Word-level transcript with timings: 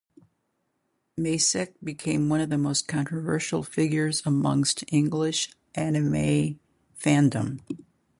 Macek 1.15 1.75
became 1.83 2.27
one 2.27 2.41
of 2.41 2.49
the 2.49 2.57
most 2.57 2.87
controversial 2.87 3.61
figures 3.61 4.23
amongst 4.25 4.83
English 4.87 5.51
anime 5.75 6.59
fandom. 6.99 7.59